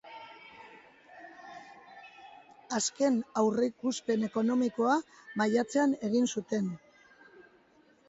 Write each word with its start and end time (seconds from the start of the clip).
Azken 2.79 3.21
aurreikuspen 3.43 4.27
ekonomikoa 4.31 4.99
maiatzean 5.43 5.97
egin 6.11 6.31
zuten. 6.35 6.77